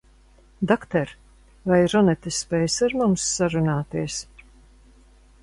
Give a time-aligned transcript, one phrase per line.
[0.69, 1.11] Dakter,
[1.71, 4.19] vai Ronete spēs ar mums sarunāties?